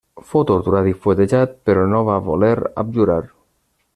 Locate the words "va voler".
2.09-2.53